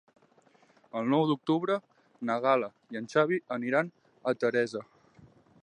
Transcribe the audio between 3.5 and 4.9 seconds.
aniran a Teresa.